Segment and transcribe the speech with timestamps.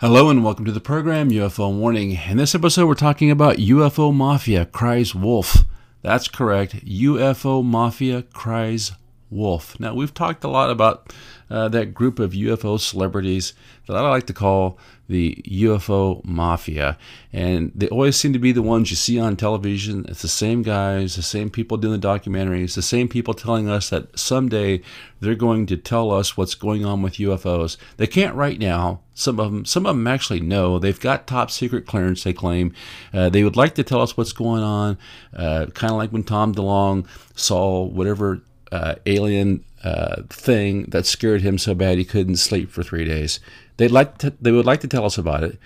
[0.00, 2.12] Hello and welcome to the program UFO Warning.
[2.12, 5.64] In this episode, we're talking about UFO Mafia cries wolf.
[6.02, 6.86] That's correct.
[6.86, 8.92] UFO Mafia cries
[9.30, 9.78] wolf.
[9.78, 11.12] Now, we've talked a lot about
[11.50, 13.54] uh, that group of UFO celebrities
[13.86, 14.78] that I like to call
[15.08, 16.98] the UFO Mafia.
[17.32, 20.04] And they always seem to be the ones you see on television.
[20.08, 23.88] It's the same guys, the same people doing the documentaries, the same people telling us
[23.88, 24.82] that someday
[25.20, 27.78] they're going to tell us what's going on with UFOs.
[27.96, 29.00] They can't right now.
[29.14, 30.78] Some of them, some of them actually know.
[30.78, 32.22] They've got top secret clearance.
[32.22, 32.74] They claim
[33.12, 34.98] uh, they would like to tell us what's going on.
[35.34, 41.42] Uh, kind of like when Tom DeLonge saw whatever uh, alien uh, thing that scared
[41.42, 43.40] him so bad he couldn't sleep for three days.
[43.76, 45.58] They'd like to, they would like to tell us about it,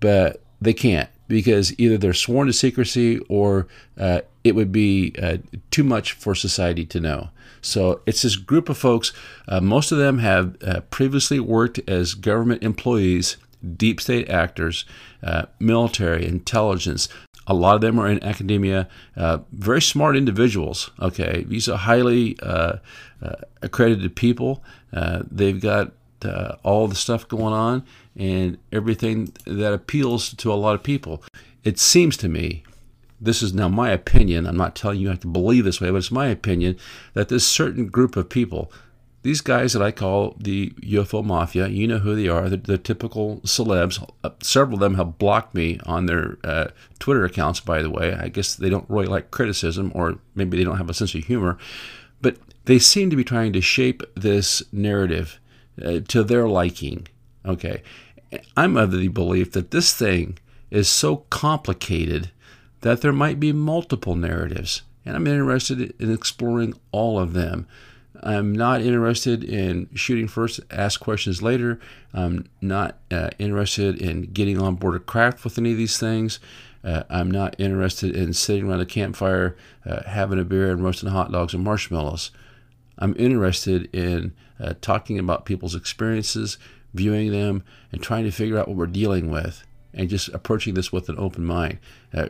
[0.00, 5.38] but they can't because either they're sworn to secrecy or uh, it would be uh,
[5.70, 7.30] too much for society to know.
[7.62, 9.12] So it's this group of folks.
[9.46, 13.36] Uh, most of them have uh, previously worked as government employees,
[13.76, 14.84] deep state actors,
[15.22, 17.08] uh, military, intelligence,
[17.50, 20.92] a lot of them are in academia, uh, very smart individuals.
[21.00, 22.76] Okay, these are highly uh,
[23.20, 24.62] uh, accredited people.
[24.92, 25.90] Uh, they've got
[26.24, 27.84] uh, all the stuff going on
[28.16, 31.24] and everything that appeals to a lot of people.
[31.64, 32.62] It seems to me,
[33.20, 34.46] this is now my opinion.
[34.46, 36.78] I'm not telling you you have to believe this way, but it's my opinion
[37.14, 38.70] that this certain group of people
[39.22, 42.48] these guys that I call the UFO Mafia, you know who they are.
[42.48, 44.02] They're the typical celebs.
[44.24, 46.68] Uh, several of them have blocked me on their uh,
[46.98, 48.14] Twitter accounts, by the way.
[48.14, 51.24] I guess they don't really like criticism, or maybe they don't have a sense of
[51.24, 51.58] humor.
[52.22, 55.38] But they seem to be trying to shape this narrative
[55.84, 57.06] uh, to their liking.
[57.44, 57.82] Okay.
[58.56, 60.38] I'm of the belief that this thing
[60.70, 62.30] is so complicated
[62.82, 64.82] that there might be multiple narratives.
[65.04, 67.66] And I'm interested in exploring all of them.
[68.22, 71.80] I'm not interested in shooting first, ask questions later.
[72.12, 76.38] I'm not uh, interested in getting on board a craft with any of these things.
[76.84, 81.10] Uh, I'm not interested in sitting around a campfire, uh, having a beer, and roasting
[81.10, 82.30] hot dogs and marshmallows.
[82.98, 86.58] I'm interested in uh, talking about people's experiences,
[86.92, 89.64] viewing them, and trying to figure out what we're dealing with,
[89.94, 91.78] and just approaching this with an open mind.
[92.12, 92.28] Uh,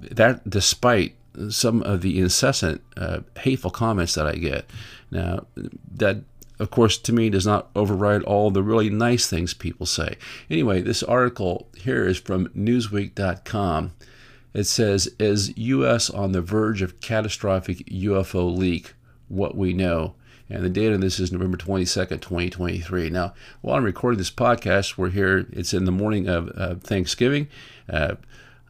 [0.00, 1.14] that, despite
[1.48, 4.68] some of the incessant uh, hateful comments that I get.
[5.10, 5.46] Now,
[5.94, 6.22] that
[6.58, 10.16] of course to me does not override all the really nice things people say.
[10.50, 13.92] Anyway, this article here is from Newsweek.com.
[14.54, 16.10] It says, "Is U.S.
[16.10, 18.94] on the verge of catastrophic UFO leak?
[19.28, 20.14] What we know."
[20.52, 23.08] And the date on this is November 22nd, 2023.
[23.08, 23.32] Now,
[23.62, 27.48] while I'm recording this podcast, we're here, it's in the morning of uh, Thanksgiving.
[27.88, 28.16] Uh,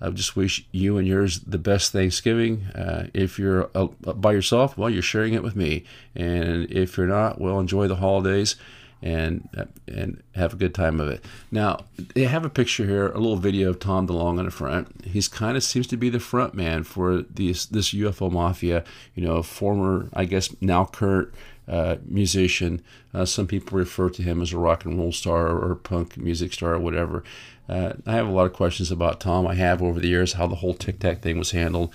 [0.02, 2.64] I just wish you and yours the best Thanksgiving.
[2.74, 5.84] Uh, if you're uh, by yourself, well, you're sharing it with me.
[6.16, 8.56] And if you're not, well, enjoy the holidays
[9.00, 11.24] and uh, and have a good time of it.
[11.50, 15.04] Now they have a picture here, a little video of Tom DeLonge on the front.
[15.04, 18.84] He's kind of seems to be the front man for this this UFO mafia.
[19.14, 21.34] You know, former, I guess now Kurt
[21.68, 22.82] uh, musician.
[23.14, 26.52] Uh, some people refer to him as a rock and roll star or punk music
[26.52, 27.22] star or whatever.
[27.68, 29.46] Uh, I have a lot of questions about Tom.
[29.46, 31.92] I have over the years how the whole Tic Tac thing was handled.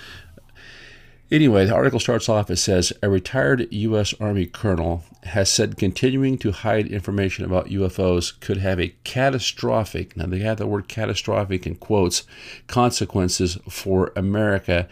[1.30, 2.50] Anyway, the article starts off.
[2.50, 4.14] It says a retired U.S.
[4.20, 10.26] Army colonel has said continuing to hide information about UFOs could have a catastrophic, now
[10.26, 12.24] they have the word catastrophic in quotes,
[12.68, 14.88] consequences for America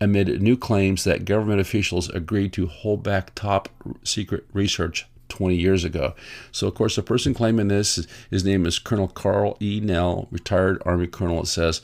[0.00, 3.68] amid new claims that government officials agreed to hold back top
[4.04, 6.14] secret research 20 years ago.
[6.52, 9.80] So, of course, the person claiming this, his name is Colonel Karl E.
[9.82, 11.40] Nell, retired Army colonel.
[11.40, 11.80] It says,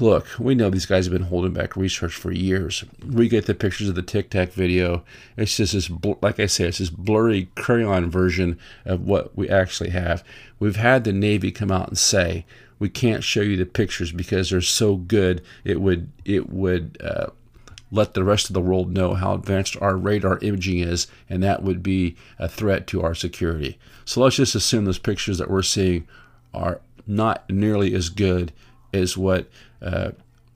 [0.00, 2.84] Look, we know these guys have been holding back research for years.
[3.06, 5.04] We get the pictures of the Tic Tac video.
[5.36, 5.90] It's just this,
[6.22, 10.24] like I say, it's this blurry crayon version of what we actually have.
[10.58, 12.44] We've had the Navy come out and say,
[12.78, 15.42] we can't show you the pictures because they're so good.
[15.64, 17.26] It would it would uh,
[17.90, 21.62] let the rest of the world know how advanced our radar imaging is, and that
[21.62, 23.78] would be a threat to our security.
[24.04, 26.06] So let's just assume those pictures that we're seeing
[26.54, 28.52] are not nearly as good
[28.92, 29.48] as what
[29.82, 30.12] uh,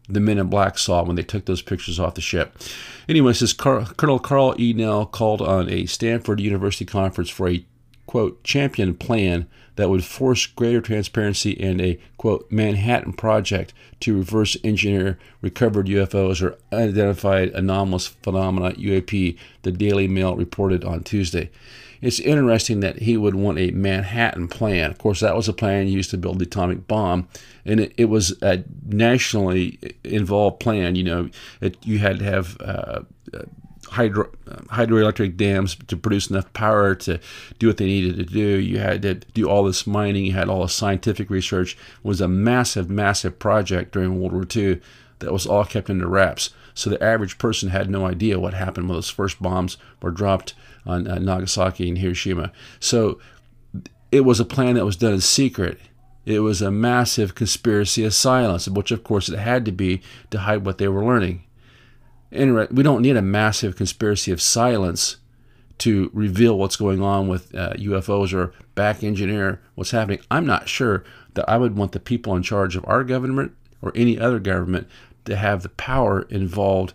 [0.09, 2.57] the men in black saw when they took those pictures off the ship.
[3.09, 4.73] Anyway, says Car- Colonel Karl E.
[4.73, 7.65] Nell called on a Stanford University conference for a
[8.07, 9.47] quote champion plan
[9.77, 16.43] that would force greater transparency and a, quote, Manhattan Project to reverse engineer recovered UFOs
[16.43, 21.51] or unidentified anomalous phenomena, UAP, the Daily Mail reported on Tuesday.
[22.01, 24.91] It's interesting that he would want a Manhattan plan.
[24.91, 27.29] Of course, that was a plan used to build the atomic bomb,
[27.65, 30.97] and it, it was a nationally involved plan.
[30.97, 31.31] You know,
[31.63, 33.01] it, you had to have uh,
[33.85, 37.21] hydro, hydroelectric dams to produce enough power to
[37.59, 38.59] do what they needed to do.
[38.59, 40.27] You had to do all this mining.
[40.27, 41.75] You had all the scientific research.
[41.75, 44.81] It was a massive, massive project during World War II
[45.21, 46.51] that was all kept under wraps.
[46.75, 50.55] So the average person had no idea what happened when those first bombs were dropped
[50.85, 52.53] on uh, Nagasaki and Hiroshima.
[52.81, 53.21] So
[54.11, 55.79] it was a plan that was done in secret.
[56.27, 60.41] It was a massive conspiracy of silence, which of course it had to be to
[60.41, 61.45] hide what they were learning.
[62.35, 65.17] We don't need a massive conspiracy of silence
[65.79, 70.21] to reveal what's going on with uh, UFOs or back engineer what's happening.
[70.31, 71.05] I'm not sure
[71.35, 73.53] that I would want the people in charge of our government
[73.83, 74.89] or any other government
[75.25, 76.93] to have the power involved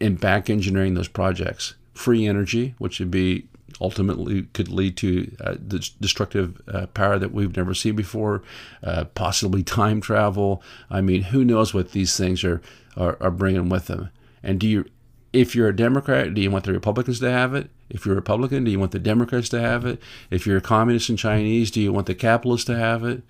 [0.00, 1.74] in back engineering those projects.
[1.94, 3.46] Free energy, which would be
[3.80, 5.54] ultimately could lead to uh,
[6.00, 8.42] destructive uh, power that we've never seen before,
[8.82, 10.62] uh, possibly time travel.
[10.90, 12.60] I mean, who knows what these things are,
[12.96, 14.10] are, are bringing with them?
[14.42, 14.84] And do you,
[15.32, 17.70] if you're a Democrat, do you want the Republicans to have it?
[17.88, 20.00] If you're a Republican, do you want the Democrats to have it?
[20.30, 23.22] If you're a communist and Chinese, do you want the capitalists to have it?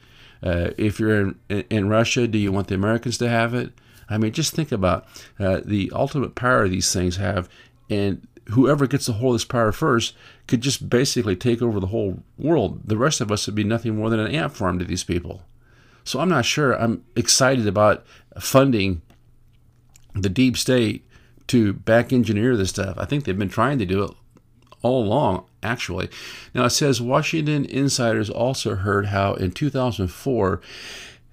[0.42, 3.72] Uh, if you're in, in Russia, do you want the Americans to have it?
[4.08, 5.06] I mean, just think about
[5.38, 7.48] uh, the ultimate power these things have,
[7.88, 10.14] and whoever gets a hold of this power first
[10.46, 12.80] could just basically take over the whole world.
[12.84, 15.42] The rest of us would be nothing more than an ant farm to these people.
[16.04, 18.04] So I'm not sure I'm excited about
[18.38, 19.02] funding
[20.14, 21.06] the deep state
[21.48, 22.96] to back engineer this stuff.
[22.98, 24.10] I think they've been trying to do it
[24.82, 26.08] all along, actually.
[26.54, 30.60] Now it says Washington insiders also heard how in 2004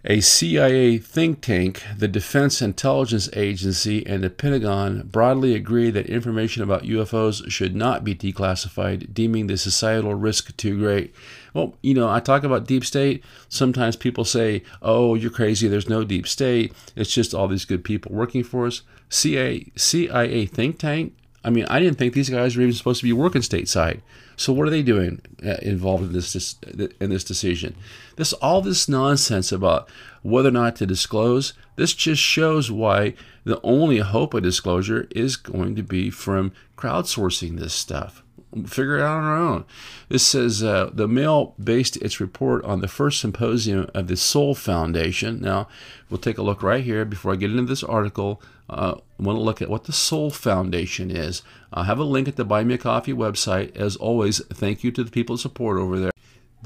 [0.05, 6.63] a CIA think tank, the Defense Intelligence Agency, and the Pentagon broadly agree that information
[6.63, 11.13] about UFOs should not be declassified, deeming the societal risk too great.
[11.53, 13.23] Well, you know, I talk about deep state.
[13.49, 15.67] Sometimes people say, oh, you're crazy.
[15.67, 16.73] There's no deep state.
[16.95, 18.83] It's just all these good people working for us.
[19.09, 21.15] CIA, CIA think tank.
[21.43, 24.01] I mean, I didn't think these guys were even supposed to be working stateside.
[24.37, 26.55] So what are they doing uh, involved in this
[27.01, 27.75] in this decision?
[28.15, 29.89] This all this nonsense about
[30.21, 31.53] whether or not to disclose.
[31.75, 37.57] This just shows why the only hope of disclosure is going to be from crowdsourcing
[37.57, 38.23] this stuff
[38.65, 39.65] figure it out on our own.
[40.09, 44.55] This says uh, the Mail based its report on the first symposium of the Sol
[44.55, 45.41] Foundation.
[45.41, 45.67] Now,
[46.09, 48.41] we'll take a look right here before I get into this article.
[48.69, 51.41] Uh, I want to look at what the Sol Foundation is.
[51.71, 53.75] I have a link at the Buy Me a Coffee website.
[53.75, 56.11] As always, thank you to the people that support over there.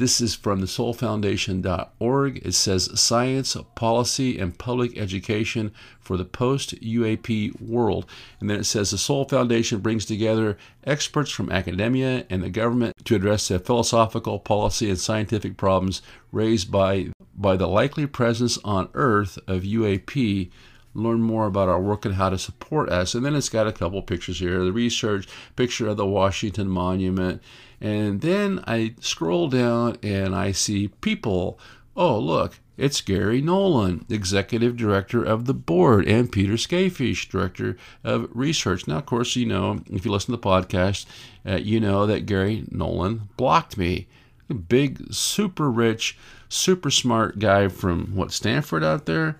[0.01, 2.41] This is from the solfoundation.org.
[2.43, 8.07] It says science, policy, and public education for the post UAP world.
[8.39, 12.95] And then it says the Sol Foundation brings together experts from academia and the government
[13.05, 16.01] to address the philosophical, policy, and scientific problems
[16.31, 20.49] raised by, by the likely presence on Earth of UAP
[20.95, 23.13] learn more about our work and how to support us.
[23.13, 27.39] And then it's got a couple pictures here the research, picture of the Washington Monument.
[27.81, 31.59] And then I scroll down and I see people.
[31.95, 38.29] Oh, look, it's Garry Nolan, Executive Director of the Board, and Peter Skafish, Director of
[38.33, 38.87] Research.
[38.87, 41.05] Now, of course, you know, if you listen to the podcast,
[41.45, 44.07] uh, you know that Garry Nolan blocked me.
[44.49, 46.17] A big, super rich,
[46.49, 49.37] super smart guy from what, Stanford out there?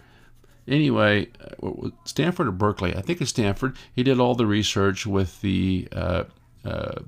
[0.68, 1.28] anyway,
[1.62, 2.96] uh, Stanford or Berkeley?
[2.96, 3.76] I think it's Stanford.
[3.94, 6.24] He did all the research with the uh,
[6.66, 7.02] uh,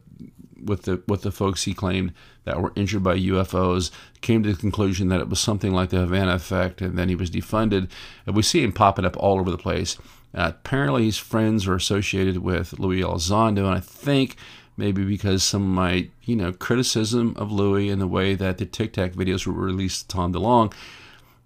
[0.65, 2.13] with the with the folks he claimed
[2.45, 3.91] that were injured by UFOs.
[4.21, 7.15] Came to the conclusion that it was something like the Havana effect, and then he
[7.15, 7.89] was defunded.
[8.25, 9.97] And we see him popping up all over the place.
[10.33, 14.35] Uh, apparently, his friends are associated with Luis Elizondo, and I think
[14.75, 18.65] maybe because some of my you know criticism of Luis and the way that the
[18.65, 20.73] Tic Tac videos were released to Tom DeLonge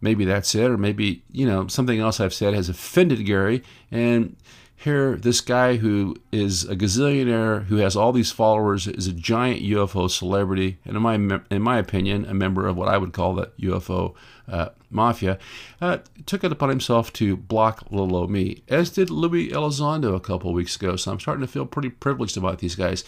[0.02, 3.64] maybe that's it, or maybe you know something else I've said has offended Gary.
[3.92, 4.36] And
[4.80, 9.64] here, this guy who is a gazillionaire, who has all these followers, is a giant
[9.64, 11.16] UFO celebrity, and in my
[11.50, 14.14] in my opinion, a member of what I would call the UFO
[14.48, 15.40] uh, mafia,
[15.82, 20.54] uh, took it upon himself to block old me, as did Luis Elizondo a couple
[20.54, 20.96] weeks ago.
[20.96, 23.04] So I'm starting to feel pretty privileged about these guys.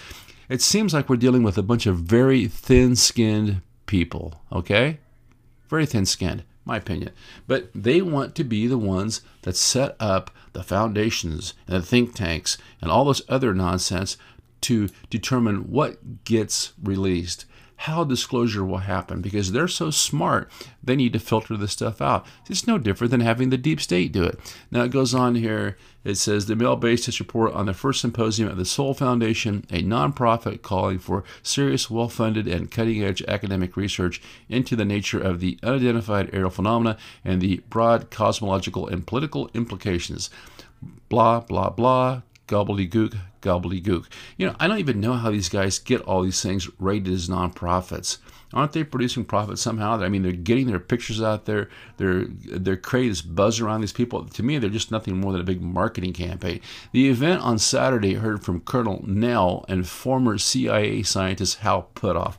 [0.50, 4.42] It seems like we're dealing with a bunch of very thin-skinned people.
[4.52, 4.98] Okay,
[5.70, 7.12] very thin-skinned my opinion.
[7.48, 12.16] But they want to be the ones that set up the foundations and the think
[12.16, 14.18] tanks and all this other nonsense
[14.62, 17.46] to determine what gets released
[17.84, 20.52] how disclosure will happen because they're so smart,
[20.84, 22.26] they need to filter this stuff out.
[22.50, 24.38] It's no different than having the deep state do it.
[24.70, 25.78] Now it goes on here.
[26.04, 29.66] It says the Mail based its report on the first symposium of the Sol Foundation,
[29.70, 35.22] a nonprofit calling for serious, well funded, and cutting edge academic research into the nature
[35.22, 40.30] of the unidentified aerial phenomena and the broad cosmological and political implications.
[41.08, 44.06] Blah, blah, blah, gobbledygook, gobbledygook.
[44.38, 47.30] You know, I don't even know how these guys get all these things rated as
[47.30, 48.18] nonprofits.
[48.52, 50.02] Aren't they producing profit somehow?
[50.02, 51.70] I mean, they're getting their pictures out there.
[51.98, 54.26] They're they're creating this buzz around these people.
[54.26, 56.60] To me, they're just nothing more than a big marketing campaign.
[56.92, 62.38] The event on Saturday heard from Colonel Nell and former CIA scientist Hal Puthoff.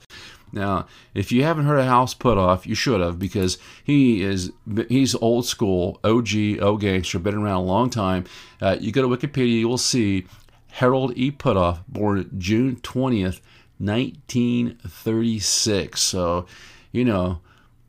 [0.53, 4.53] Now, if you haven't heard of Hal Puthoff, you should have because he is
[4.89, 8.25] he's old school, OG, O gangster, been around a long time.
[8.61, 10.27] Uh, you go to Wikipedia, you will see
[10.73, 11.31] Harold E.
[11.31, 13.41] Puthoff, born June 20th,
[13.79, 16.01] 1936.
[16.01, 16.47] So,
[16.93, 17.41] you know,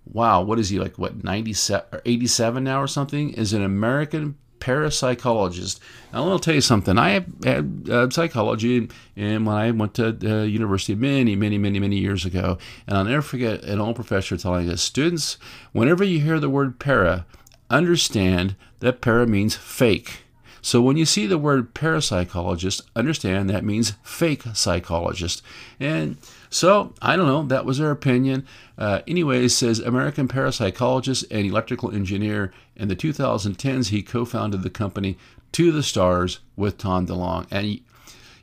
[0.05, 0.97] wow, what is he like?
[0.97, 3.33] What 97 or 87 now or something?
[3.33, 5.79] Is an American parapsychologist.
[6.13, 6.97] Now, I'll tell you something.
[6.97, 11.97] I had uh, psychology, and when I went to uh, university many, many, many, many
[11.97, 12.57] years ago,
[12.87, 15.37] and I'll never forget an old professor telling us, students,
[15.73, 17.25] whenever you hear the word para,
[17.69, 20.23] understand that para means fake.
[20.61, 25.41] So when you see the word parapsychologist, understand that means fake psychologist.
[25.79, 26.17] And
[26.49, 28.45] so I don't know, that was their opinion.
[28.77, 32.53] Uh, anyways, says American parapsychologist and electrical engineer.
[32.75, 35.17] In the 2010s, he co-founded the company
[35.53, 37.47] To the Stars with Tom DeLonge.
[37.51, 37.79] And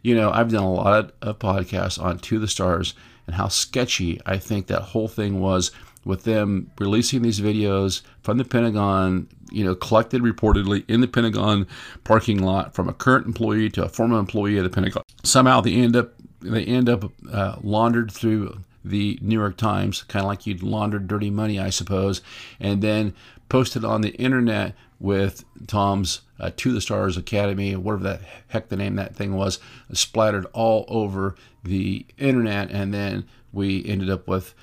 [0.02, 2.94] you know, I've done a lot of podcasts on To the Stars
[3.26, 5.70] and how sketchy I think that whole thing was
[6.04, 11.66] with them releasing these videos from the Pentagon, you know, collected reportedly in the Pentagon
[12.04, 15.02] parking lot from a current employee to a former employee of the Pentagon.
[15.24, 20.24] Somehow they end up they end up uh, laundered through the New York Times, kind
[20.24, 22.22] of like you'd launder dirty money, I suppose,
[22.60, 23.14] and then
[23.48, 28.76] posted on the internet with Tom's uh, To the Stars Academy, whatever that heck the
[28.76, 29.58] name that thing was,
[29.92, 34.54] splattered all over the internet, and then we ended up with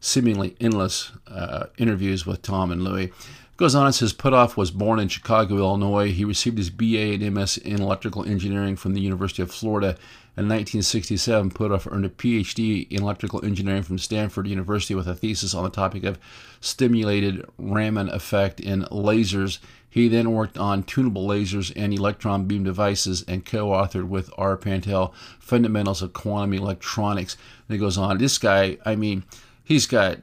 [0.00, 3.12] seemingly endless uh, interviews with Tom and Louie.
[3.56, 6.12] Goes on and says Puthoff was born in Chicago, Illinois.
[6.12, 9.96] He received his BA and MS in electrical engineering from the University of Florida.
[10.36, 15.54] In 1967, Puthoff earned a PhD in electrical engineering from Stanford University with a thesis
[15.54, 16.20] on the topic of
[16.60, 19.58] stimulated Raman effect in lasers.
[19.90, 24.56] He then worked on tunable lasers and electron beam devices and co authored with R.
[24.56, 27.36] Pantell Fundamentals of Quantum Electronics.
[27.68, 28.18] And it goes on.
[28.18, 29.24] This guy, I mean,
[29.68, 30.18] he's got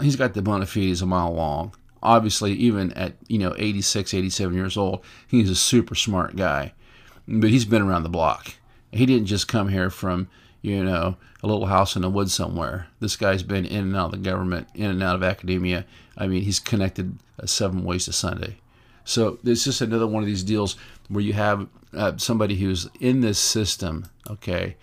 [0.00, 1.74] he's got the bona fides a mile long.
[2.02, 6.74] Obviously, even at you know 86, 87 years old, he's a super smart guy.
[7.28, 8.56] But he's been around the block.
[8.90, 10.28] He didn't just come here from
[10.60, 12.88] you know a little house in the woods somewhere.
[12.98, 15.86] This guy's been in and out of the government, in and out of academia.
[16.18, 18.58] I mean, he's connected uh, seven ways to Sunday.
[19.04, 20.76] So it's just another one of these deals
[21.08, 24.76] where you have uh, somebody who's in this system, okay,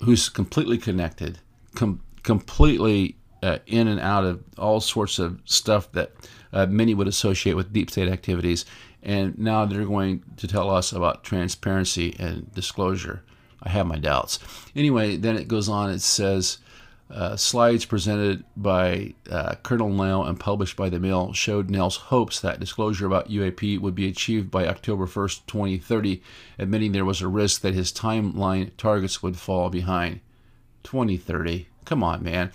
[0.00, 1.38] who's completely connected,
[1.74, 6.12] com- completely uh, in and out of all sorts of stuff that
[6.52, 8.64] uh, many would associate with deep state activities.
[9.02, 13.22] And now they're going to tell us about transparency and disclosure.
[13.62, 14.38] I have my doubts.
[14.74, 16.58] Anyway, then it goes on, it says,
[17.10, 22.40] uh, slides presented by uh, Colonel Nell and published by the Mail showed Nell's hopes
[22.40, 26.22] that disclosure about UAP would be achieved by October 1st, 2030,
[26.58, 30.20] admitting there was a risk that his timeline targets would fall behind.
[30.82, 31.68] 2030.
[31.84, 32.50] Come on, man.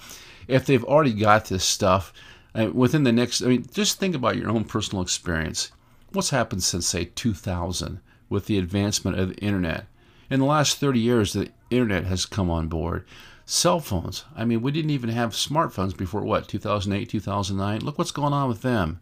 [0.48, 2.12] If they've already got this stuff
[2.56, 5.72] uh, within the next, I mean, just think about your own personal experience.
[6.12, 9.86] What's happened since, say, 2000 with the advancement of the internet?
[10.30, 13.06] In the last 30 years, the internet has come on board.
[13.46, 14.26] Cell phones.
[14.36, 17.82] I mean, we didn't even have smartphones before what, 2008, 2009?
[17.82, 19.00] Look what's going on with them.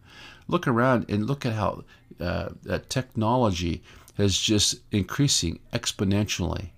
[0.47, 1.83] Look around and look at how
[2.19, 2.49] uh,
[2.87, 3.83] technology
[4.17, 6.69] is just increasing exponentially.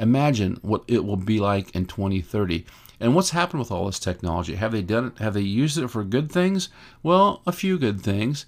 [0.00, 2.64] Imagine what it will be like in 2030.
[2.98, 4.54] And what's happened with all this technology?
[4.54, 5.18] Have they done it?
[5.22, 6.70] Have they used it for good things?
[7.02, 8.46] Well, a few good things,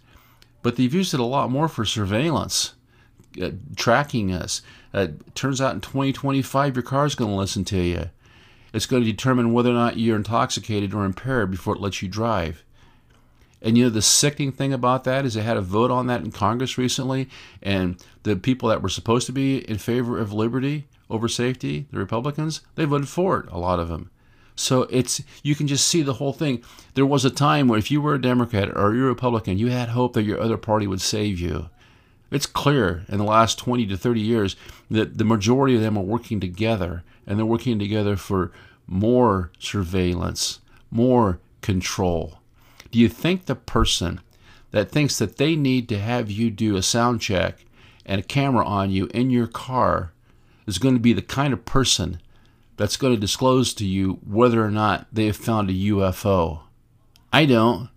[0.62, 2.72] but they've used it a lot more for surveillance,
[3.40, 4.62] uh, tracking us.
[4.94, 8.10] Uh, turns out in 2025, your car's going to listen to you.
[8.72, 12.08] It's going to determine whether or not you're intoxicated or impaired before it lets you
[12.08, 12.64] drive.
[13.60, 16.22] And you know, the sickening thing about that is they had a vote on that
[16.22, 17.28] in Congress recently,
[17.62, 21.98] and the people that were supposed to be in favor of liberty over safety, the
[21.98, 24.10] Republicans, they voted for it, a lot of them.
[24.56, 26.62] So it's you can just see the whole thing.
[26.94, 29.68] There was a time where if you were a Democrat or you're a Republican, you
[29.68, 31.68] had hope that your other party would save you.
[32.30, 34.56] It's clear in the last 20 to 30 years
[34.90, 38.52] that the majority of them are working together and they're working together for
[38.86, 42.38] more surveillance, more control.
[42.90, 44.20] Do you think the person
[44.70, 47.64] that thinks that they need to have you do a sound check
[48.04, 50.11] and a camera on you in your car
[50.66, 52.20] is going to be the kind of person
[52.76, 56.60] that's going to disclose to you whether or not they have found a UFO.
[57.32, 57.88] I don't.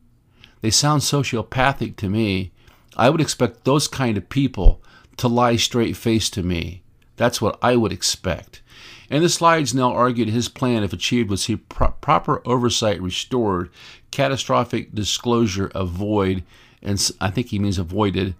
[0.61, 2.51] They sound sociopathic to me.
[2.97, 4.81] I would expect those kind of people
[5.17, 6.83] to lie straight face to me.
[7.17, 8.61] That's what I would expect.
[9.09, 13.69] And the slides now argued his plan, if achieved, would see pro- proper oversight restored,
[14.11, 16.43] catastrophic disclosure avoid,
[16.81, 18.35] and I think he means avoided,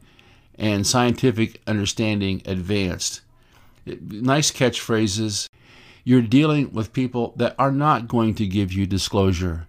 [0.58, 3.22] and scientific understanding advanced.
[3.86, 5.48] Nice catchphrases.
[6.04, 9.68] You're dealing with people that are not going to give you disclosure.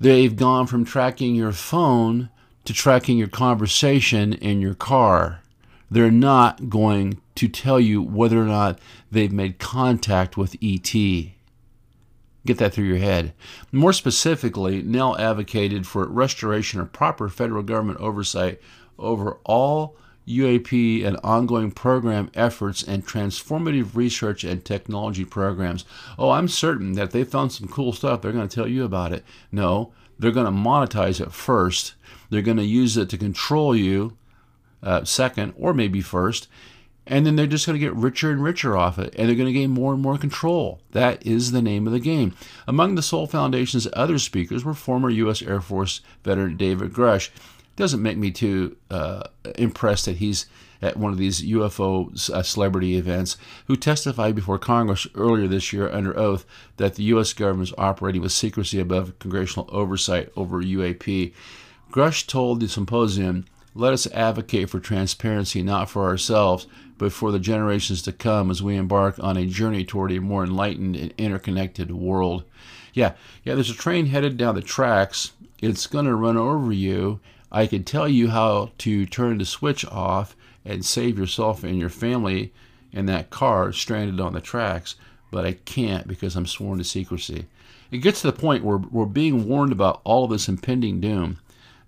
[0.00, 2.30] They've gone from tracking your phone
[2.64, 5.42] to tracking your conversation in your car.
[5.90, 8.78] They're not going to tell you whether or not
[9.10, 10.92] they've made contact with ET.
[10.92, 13.32] Get that through your head.
[13.72, 18.60] More specifically, Nell advocated for restoration of proper federal government oversight
[18.98, 19.96] over all
[20.28, 25.84] UAP and ongoing program efforts and transformative research and technology programs.
[26.18, 28.20] Oh, I'm certain that they found some cool stuff.
[28.20, 29.24] They're going to tell you about it.
[29.50, 31.94] No, they're going to monetize it first.
[32.30, 34.16] They're going to use it to control you
[34.82, 36.48] uh, second or maybe first.
[37.06, 39.46] And then they're just going to get richer and richer off it, and they're going
[39.46, 40.82] to gain more and more control.
[40.90, 42.34] That is the name of the game.
[42.66, 45.40] Among the Sol Foundation's other speakers were former U.S.
[45.40, 47.30] Air Force veteran David Grusch
[47.78, 49.22] doesn't make me too uh,
[49.56, 50.46] impressed that he's
[50.82, 55.88] at one of these UFO uh, celebrity events, who testified before Congress earlier this year
[55.88, 56.44] under oath
[56.76, 57.32] that the U.S.
[57.32, 61.32] government is operating with secrecy above congressional oversight over UAP.
[61.90, 63.44] Grusch told the symposium,
[63.74, 66.66] Let us advocate for transparency not for ourselves,
[66.96, 70.42] but for the generations to come as we embark on a journey toward a more
[70.42, 72.42] enlightened and interconnected world.
[72.92, 75.32] Yeah, yeah, there's a train headed down the tracks.
[75.60, 77.20] It's going to run over you
[77.50, 81.88] I can tell you how to turn the switch off and save yourself and your
[81.88, 82.52] family
[82.92, 84.96] in that car stranded on the tracks,
[85.30, 87.46] but I can't because I'm sworn to secrecy.
[87.90, 91.38] It gets to the point where we're being warned about all this impending doom,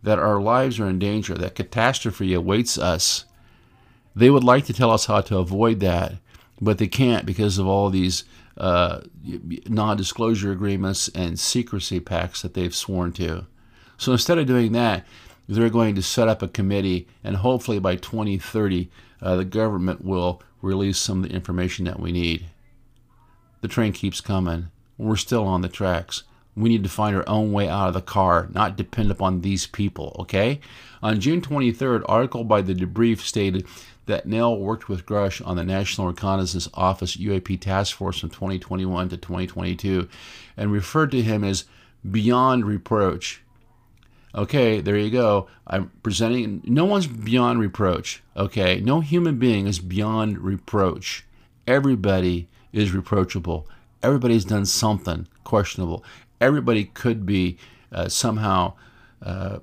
[0.02, 3.26] that our lives are in danger, that catastrophe awaits us.
[4.17, 6.14] They would like to tell us how to avoid that,
[6.61, 8.25] but they can't because of all these
[8.57, 9.00] uh,
[9.69, 13.47] non disclosure agreements and secrecy pacts that they've sworn to.
[13.99, 15.05] So instead of doing that,
[15.55, 18.89] they're going to set up a committee, and hopefully by 2030,
[19.21, 22.47] uh, the government will release some of the information that we need.
[23.61, 24.69] The train keeps coming.
[24.97, 26.23] We're still on the tracks.
[26.57, 29.67] We need to find our own way out of the car, not depend upon these
[29.67, 30.61] people, okay?
[31.03, 33.67] On June 23rd, article by the Debrief stated
[34.07, 39.09] that Nell worked with Grusch on the National Reconnaissance Office UAP Task Force from 2021
[39.09, 40.09] to 2022
[40.57, 41.65] and referred to him as
[42.09, 43.43] beyond reproach
[44.35, 45.49] Okay, there you go.
[45.66, 48.23] I'm presenting, no one's beyond reproach.
[48.37, 51.25] Okay, no human being is beyond reproach.
[51.66, 53.66] Everybody is reproachable.
[54.03, 56.05] Everybody's done something questionable.
[56.40, 57.59] Everybody could be
[57.93, 58.75] uh, somehow
[59.23, 59.59] uh,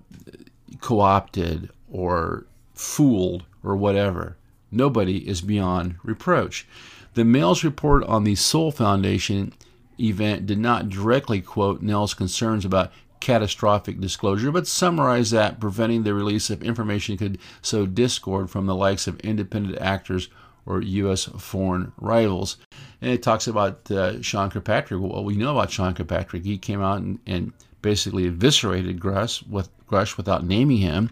[0.82, 4.38] co opted or fooled or whatever.
[4.71, 6.67] Nobody is beyond reproach.
[7.13, 9.53] The Mail's report on the Sol Foundation
[9.99, 16.13] event did not directly quote Nell's concerns about catastrophic disclosure, but summarize that preventing the
[16.13, 20.30] release of information could sow discord from the likes of independent actors
[20.65, 21.25] or U.S.
[21.25, 22.58] foreign rivals.
[23.01, 25.01] And it talks about uh, Sean Kirkpatrick.
[25.01, 26.43] Well, we know about Sean Kirkpatrick.
[26.43, 31.12] He came out and, and basically eviscerated Grusch, with, Grusch without naming him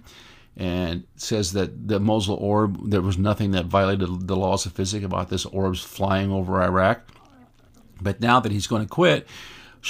[0.58, 5.06] and says that the Mosul orb, there was nothing that violated the laws of physics
[5.06, 7.02] about this orbs flying over Iraq.
[8.02, 9.28] But now that he's going to quit,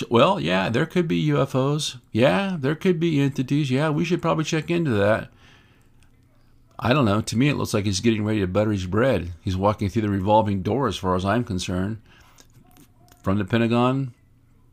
[0.10, 2.00] well, yeah, there could be UFOs.
[2.12, 3.72] Yeah, there could be entities.
[3.72, 5.30] Yeah, we should probably check into that.
[6.78, 7.22] I don't know.
[7.22, 9.32] To me, it looks like he's getting ready to butter his bread.
[9.42, 12.02] He's walking through the revolving door, as far as I'm concerned.
[13.24, 14.14] From the Pentagon,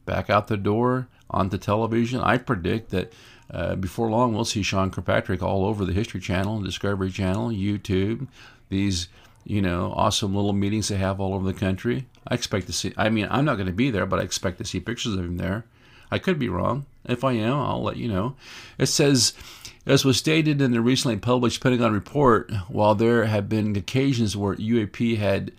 [0.04, 2.20] back out the door, onto television.
[2.20, 3.12] I predict that
[3.50, 8.26] uh, before long, we'll see Sean Kirkpatrick all over the History Channel, Discovery Channel, YouTube,
[8.68, 9.08] these
[9.44, 12.06] you know, awesome little meetings they have all over the country.
[12.26, 14.58] I expect to see, I mean, I'm not going to be there, but I expect
[14.58, 15.64] to see pictures of him there.
[16.11, 16.87] I could be wrong.
[17.04, 18.37] If I am, I'll let you know.
[18.78, 19.32] It says,
[19.87, 24.54] as was stated in the recently published Pentagon report, while there have been occasions where
[24.54, 25.52] UAP had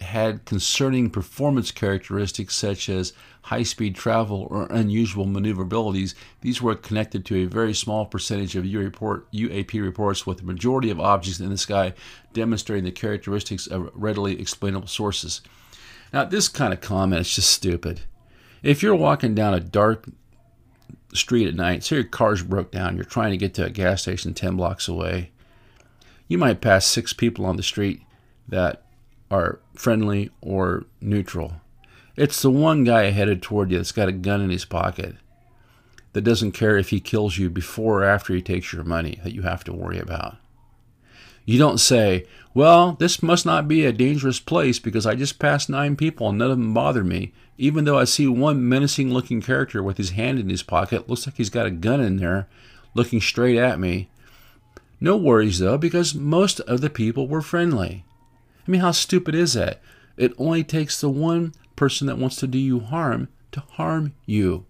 [0.00, 7.24] had concerning performance characteristics such as high speed travel or unusual maneuverabilities, these were connected
[7.24, 11.56] to a very small percentage of UAP reports, with the majority of objects in the
[11.56, 11.94] sky
[12.32, 15.40] demonstrating the characteristics of readily explainable sources.
[16.12, 18.02] Now, this kind of comment is just stupid.
[18.62, 20.06] If you're walking down a dark
[21.14, 24.02] street at night, say your car's broke down, you're trying to get to a gas
[24.02, 25.30] station 10 blocks away,
[26.28, 28.02] you might pass six people on the street
[28.48, 28.82] that
[29.30, 31.54] are friendly or neutral.
[32.16, 35.16] It's the one guy headed toward you that's got a gun in his pocket
[36.12, 39.32] that doesn't care if he kills you before or after he takes your money that
[39.32, 40.36] you have to worry about.
[41.44, 45.68] You don't say, well, this must not be a dangerous place because I just passed
[45.68, 47.32] nine people and none of them bother me.
[47.58, 51.26] Even though I see one menacing looking character with his hand in his pocket, looks
[51.26, 52.48] like he's got a gun in there,
[52.94, 54.08] looking straight at me.
[55.00, 58.04] No worries though, because most of the people were friendly.
[58.66, 59.80] I mean, how stupid is that?
[60.16, 64.66] It only takes the one person that wants to do you harm to harm you.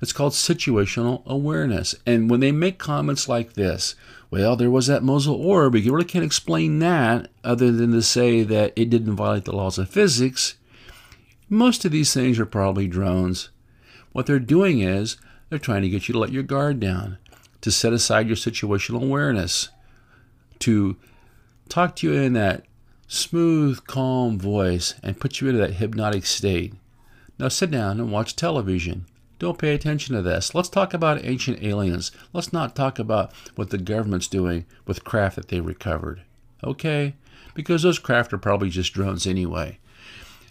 [0.00, 1.94] It's called situational awareness.
[2.04, 3.94] And when they make comments like this,
[4.30, 8.02] well, there was that Mosul orb, but you really can't explain that other than to
[8.02, 10.56] say that it didn't violate the laws of physics.
[11.48, 13.50] Most of these things are probably drones.
[14.12, 15.16] What they're doing is
[15.48, 17.18] they're trying to get you to let your guard down,
[17.60, 19.70] to set aside your situational awareness,
[20.58, 20.96] to
[21.68, 22.64] talk to you in that
[23.06, 26.74] smooth, calm voice and put you into that hypnotic state.
[27.38, 29.06] Now sit down and watch television.
[29.38, 30.54] Don't pay attention to this.
[30.54, 32.10] Let's talk about ancient aliens.
[32.32, 36.22] Let's not talk about what the government's doing with craft that they recovered.
[36.64, 37.14] Okay?
[37.54, 39.78] Because those craft are probably just drones anyway.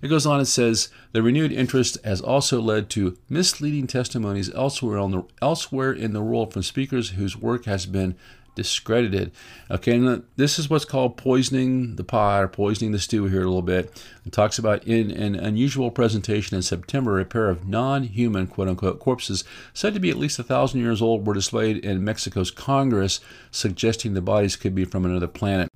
[0.02, 5.00] It goes on and says the renewed interest has also led to misleading testimonies elsewhere,
[5.08, 8.16] the, elsewhere in the world from speakers whose work has been
[8.56, 9.32] discredited.
[9.70, 13.46] Okay, and this is what's called poisoning the pot or poisoning the stew here a
[13.46, 14.04] little bit.
[14.26, 18.70] It talks about in an unusual presentation in September, a pair of non human, quote
[18.70, 22.52] unquote, corpses said to be at least a thousand years old were displayed in Mexico's
[22.52, 23.20] Congress,
[23.52, 25.70] suggesting the bodies could be from another planet.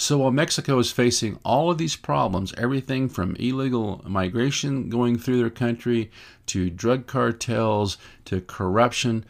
[0.00, 5.38] So while Mexico is facing all of these problems, everything from illegal migration going through
[5.38, 6.12] their country
[6.46, 9.24] to drug cartels to corruption,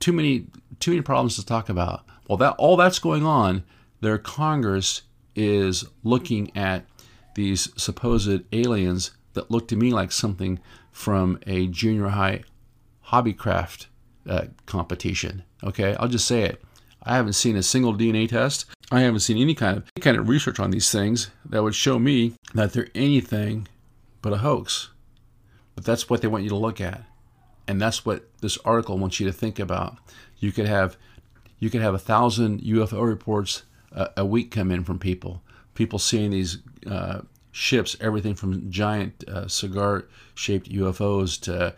[0.00, 0.46] too many
[0.80, 2.04] too many problems to talk about.
[2.28, 3.64] Well, that all that's going on,
[4.00, 5.02] their Congress
[5.34, 6.84] is looking at
[7.34, 10.58] these supposed aliens that look to me like something
[10.90, 12.42] from a junior high
[13.06, 13.86] hobbycraft
[14.28, 15.44] uh, competition.
[15.62, 16.62] Okay, I'll just say it.
[17.02, 18.66] I haven't seen a single DNA test.
[18.90, 21.74] I haven't seen any kind of any kind of research on these things that would
[21.74, 23.68] show me that they're anything
[24.20, 24.90] but a hoax.
[25.74, 27.04] But that's what they want you to look at.
[27.68, 29.98] And that's what this article wants you to think about.
[30.38, 30.96] You could have
[31.60, 35.42] you could have a thousand UFO reports a, a week come in from people.
[35.74, 36.58] People seeing these
[36.90, 37.20] uh,
[37.52, 41.74] ships, everything from giant uh, cigar-shaped UFOs to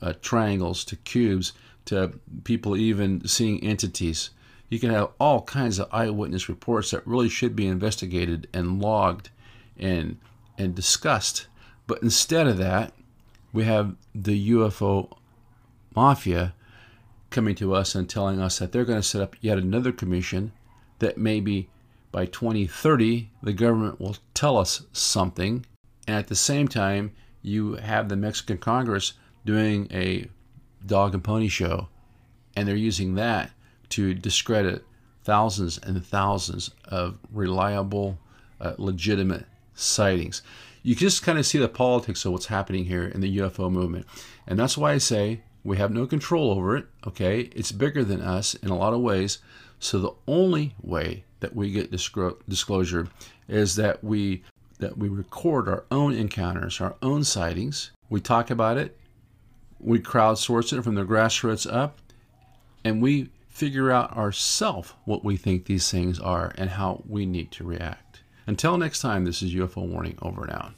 [0.00, 1.52] uh, triangles to cubes
[1.86, 2.12] to
[2.44, 4.30] people even seeing entities.
[4.68, 9.30] You can have all kinds of eyewitness reports that really should be investigated and logged
[9.76, 10.18] and
[10.56, 11.46] and discussed.
[11.86, 12.92] But instead of that,
[13.52, 15.16] we have the UFO
[15.94, 16.54] mafia
[17.30, 20.52] coming to us and telling us that they're going to set up yet another commission
[20.98, 21.68] that maybe
[22.12, 25.64] by 2030 the government will tell us something.
[26.06, 30.28] And at the same time, you have the Mexican Congress doing a
[30.84, 31.88] dog and pony show,
[32.54, 33.50] and they're using that
[33.90, 34.84] to discredit
[35.24, 38.18] thousands and thousands of reliable,
[38.60, 40.42] uh, legitimate sightings.
[40.82, 44.06] You just kind of see the politics of what's happening here in the UFO movement.
[44.46, 47.50] And that's why I say we have no control over it, okay?
[47.54, 49.38] It's bigger than us in a lot of ways.
[49.78, 53.08] So the only way that we get disclosure
[53.48, 54.42] is that we
[54.78, 57.92] that we record our own encounters, our own sightings.
[58.10, 58.98] We talk about it.
[59.78, 61.98] We crowdsource it from the grassroots up,
[62.84, 67.52] and we figure out ourselves what we think these things are and how we need
[67.52, 68.22] to react.
[68.46, 70.72] Until next time, this is UFO Warning over and out.